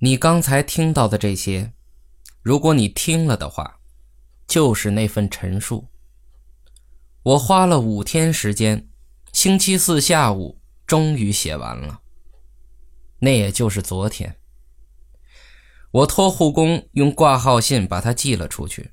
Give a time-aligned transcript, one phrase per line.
[0.00, 1.72] 你刚才听到的这些，
[2.40, 3.80] 如果你听了的话，
[4.46, 5.88] 就是那份陈述。
[7.24, 8.88] 我花了五天时间，
[9.32, 12.00] 星期四下午终于写完了。
[13.18, 14.36] 那也就是昨天，
[15.90, 18.92] 我托护工用挂号信把它寄了出去。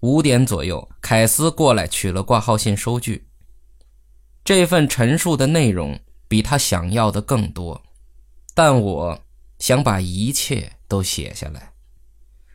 [0.00, 3.26] 五点左右，凯斯过来取了挂号信收据。
[4.44, 5.98] 这份陈述的内容
[6.28, 7.82] 比他想要的更多，
[8.54, 9.18] 但我
[9.62, 11.72] 想把一切都写下来。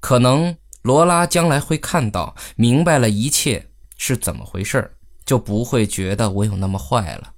[0.00, 7.32] 可能罗拉将来会看到，明白了一切是怎么回事就不会觉得我有那么坏了。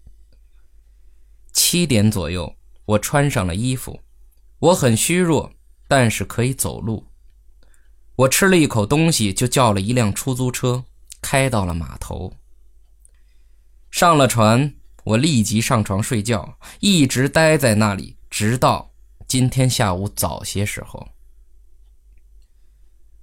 [1.52, 4.00] 七点左右，我穿上了衣服，
[4.58, 5.52] 我很虚弱，
[5.86, 7.06] 但是可以走路。
[8.16, 10.84] 我吃了一口东西，就叫了一辆出租车，
[11.20, 12.32] 开到了码头。
[13.92, 14.74] 上了船，
[15.04, 18.91] 我立即上床睡觉，一直待在那里，直到
[19.32, 21.08] 今天下午早些时候。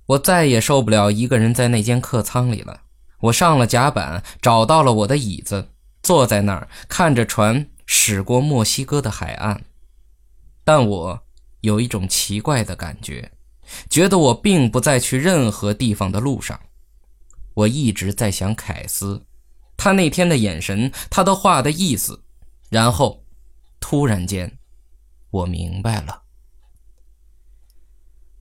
[0.08, 2.82] 我再也受不了一个人在那间客舱里了。
[3.20, 5.70] 我上了甲板，找到了我的椅子，
[6.02, 9.64] 坐在那儿，看着船驶过墨西哥的海岸。
[10.64, 11.22] 但我
[11.62, 13.32] 有一种奇怪的感觉。
[13.88, 16.60] 觉得我并不在去任何地方的路上，
[17.54, 19.28] 我一直在想凯斯，
[19.78, 22.24] 他那天的眼神，他的话的意思，
[22.72, 23.24] 然后，
[23.80, 24.58] 突然间，
[25.32, 26.24] 我明白了。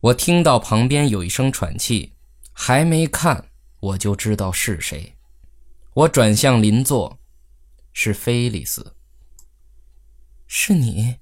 [0.01, 2.15] 我听到旁边有一声喘气，
[2.53, 5.17] 还没看我就知道是谁。
[5.95, 7.19] 我转向邻座，
[7.93, 8.95] 是菲利斯。
[10.47, 11.17] 是你。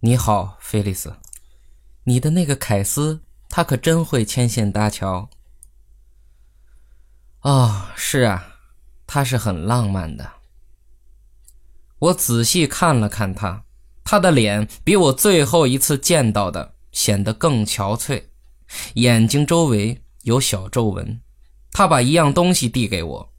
[0.00, 1.16] 你好，菲利斯。
[2.04, 5.28] 你的那个凯斯，他可真会牵线搭桥。
[7.40, 8.60] 哦，是啊，
[9.06, 10.32] 他是很浪漫的。
[11.98, 13.64] 我仔细看了看他，
[14.10, 18.24] 他的脸比我最后一次见到的显得更憔悴，
[18.94, 21.20] 眼睛周围有小皱纹。
[21.72, 23.32] 他把一样东西递给我，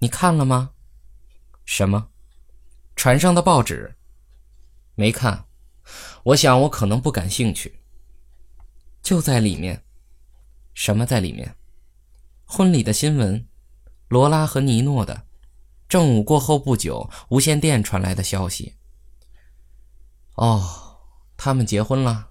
[0.00, 0.72] 你看了吗？
[1.64, 2.08] 什么？
[2.94, 3.96] 船上的报纸？
[4.96, 5.46] 没看。
[6.24, 7.80] 我想我可能不感兴趣。
[9.02, 9.82] 就在里面，
[10.74, 11.56] 什么在里面？
[12.44, 13.48] 婚礼的新闻，
[14.08, 15.22] 罗拉和尼诺的。
[15.88, 18.74] 正午过后不久，无线电传来的消息。
[20.36, 20.98] 哦，
[21.36, 22.28] 他们结婚了。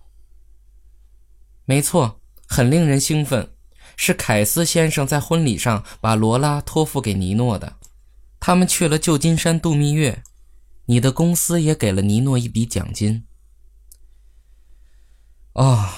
[1.66, 3.52] 没错，很令人兴奋。
[3.98, 7.78] 是凯斯先生在婚礼上把罗拉托付给尼诺的。
[8.40, 10.24] 他们去了旧金山度蜜月，
[10.86, 13.26] 你的公司也给了尼诺一笔奖金。
[15.54, 15.90] 哦。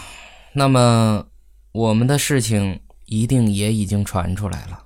[0.54, 1.28] 那么，
[1.72, 4.86] 我们的事情一定也已经传出来了。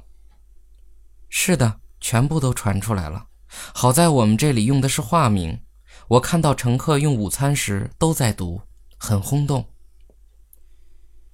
[1.29, 3.27] 是的，全部都传出来了。
[3.47, 5.61] 好在我们这里用的是化名，
[6.07, 8.61] 我看到乘客用午餐时都在读，
[8.97, 9.65] 很轰动。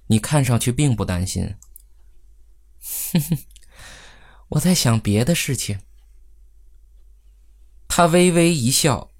[0.06, 1.54] 你看上去并不担心。
[3.12, 3.38] 哼哼，
[4.50, 5.80] 我在想别的事情。
[7.88, 9.10] 他微微一笑，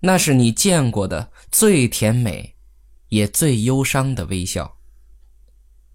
[0.00, 2.52] 那是你见过的最甜美。
[3.12, 4.78] 也最忧伤的微笑。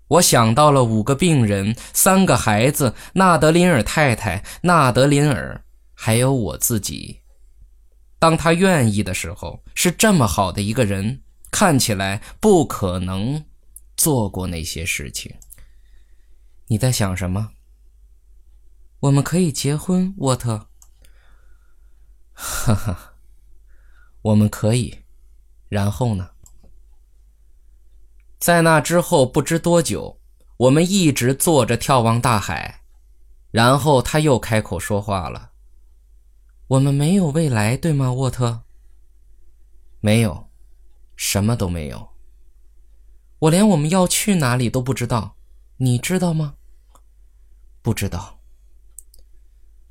[0.07, 5.65] 我想到了五个病人，三个孩子，纳德林尔太太，纳德林尔，
[5.95, 7.21] 还有我自己。
[8.19, 13.45] 当他愿意的时候，是这么好的一个人，看起来不可能
[13.95, 15.35] 做过那些事情。
[16.67, 17.51] 你在想什么？
[19.01, 20.67] 我们可以结婚，沃特。
[22.33, 23.13] 哈哈，
[24.21, 25.03] 我们可以。
[25.69, 26.29] 然后呢？
[28.39, 30.19] 在那之后不知多久，
[30.57, 32.81] 我们一直坐着眺望大海，
[33.51, 35.46] 然后他又开口说话了
[36.67, 38.63] ：“我们没有未来，对吗，沃特？
[40.01, 40.49] 没有，
[41.15, 42.09] 什么都没有。
[43.39, 45.37] 我连我们要去哪里都不知道，
[45.77, 46.55] 你知道吗？
[47.81, 48.39] 不知道。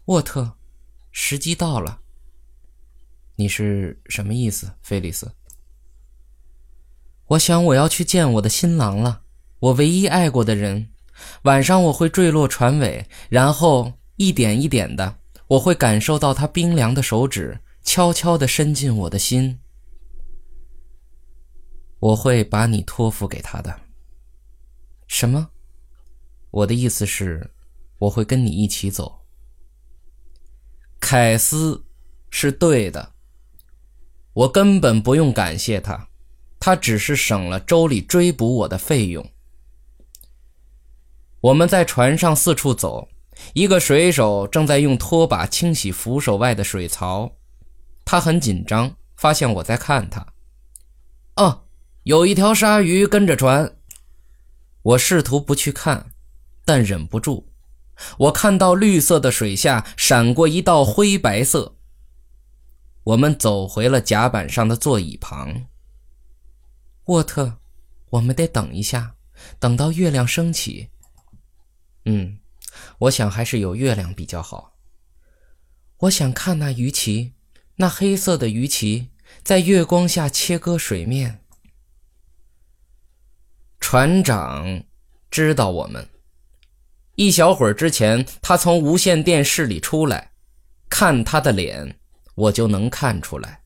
[0.07, 0.59] 沃特，
[1.13, 2.01] 时机到了。
[3.37, 5.33] 你是什么意思，菲利斯？”
[7.29, 9.23] 我想我要去见我的新郎了，
[9.59, 10.91] 我唯一爱过的人。
[11.43, 19.61] 晚上我会坠落船尾，然后一点一点的，我会感受到他冰凉的手指悄悄地伸进我的心。
[21.99, 23.81] 我会把你托付给他的。
[25.07, 25.51] 什么？
[26.51, 27.51] 我的意思是，
[27.99, 29.21] 我会跟你一起走。
[30.99, 31.85] 凯斯，
[32.31, 33.13] 是对的。
[34.33, 36.09] 我根本不用感谢他。
[36.59, 39.31] 他只是省了州里追捕我的费用。
[41.41, 43.09] 我们在船上四处走，
[43.53, 47.37] 一个水手正在用拖把清洗扶手外的水槽，
[48.05, 50.27] 他很紧张，发现我在看他。
[51.37, 51.67] 哦，
[52.05, 53.77] 有一条鲨鱼跟着船。
[54.83, 56.13] 我试图不去看，
[56.65, 57.49] 但忍不住。
[58.19, 61.77] 我看到绿色的水下闪过一道灰白色。
[63.05, 65.67] 我们走回了甲板上的座椅旁。
[67.07, 67.59] 沃特，
[68.11, 69.15] 我们得等一下，
[69.59, 70.89] 等到月亮升起。
[72.05, 72.39] 嗯，
[72.99, 74.75] 我想还是有月亮比较好。
[75.99, 77.33] 我想看那鱼鳍，
[77.77, 79.09] 那黑色的鱼鳍
[79.43, 81.41] 在月光下切割水面。
[83.81, 84.83] 船长
[85.31, 86.09] 知道我们。
[87.15, 90.33] 一小会儿之前，他从无线电室里出来，
[90.91, 91.99] 看他的脸，
[92.35, 93.63] 我就能看出来，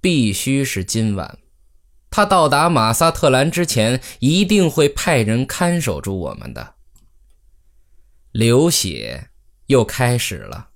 [0.00, 1.38] 必须是今晚。
[2.10, 6.73] 他到达马萨特兰之前，一定会派人看守住我们的。
[8.34, 9.30] 流血
[9.66, 10.70] 又开始了，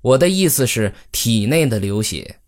[0.00, 2.38] 我的意思是体内的流血，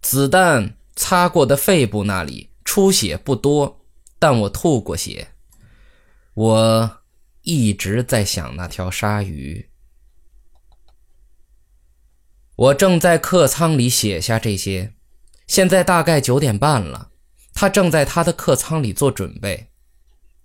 [0.00, 3.82] 子弹擦过的肺部那里出血不多。
[4.18, 5.28] 但我吐过血，
[6.32, 7.02] 我
[7.42, 9.68] 一直在想那条鲨鱼。
[12.56, 14.94] 我正在客舱里写下这些，
[15.46, 17.10] 现在大概九点半了。
[17.52, 19.68] 他正在他的客舱里做准备。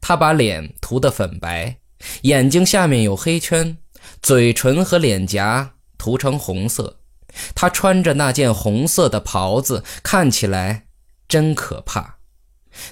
[0.01, 1.79] 他把脸涂得粉白，
[2.21, 3.77] 眼睛下面有黑圈，
[4.21, 6.99] 嘴唇和脸颊涂成红色。
[7.53, 10.85] 他穿着那件红色的袍子，看起来
[11.27, 12.17] 真可怕。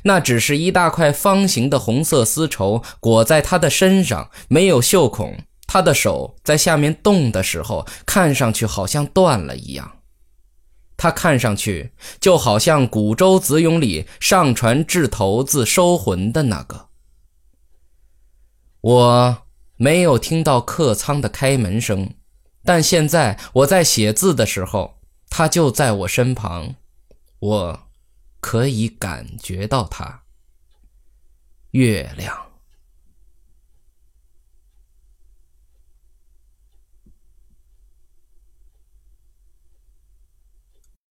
[0.03, 5.37] 那只是一大块方形的红色丝绸裹在他的身上，没有袖孔。
[5.65, 9.99] 他的手在下面动的时候，看上去好像断了一样。
[10.95, 16.86] 他看上去就好像古舟子咏里上船掷骰子收魂的那个。
[18.87, 19.37] 我
[19.75, 22.13] 没有听到客舱的开门声，
[22.63, 26.75] 但现在我在写字的时候，他就在我身旁。
[27.39, 27.83] 我。
[28.39, 30.21] 可以感觉到他。
[31.71, 32.46] 月亮。